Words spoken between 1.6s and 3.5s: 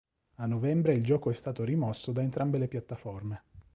rimosso da entrambe le piattaforme.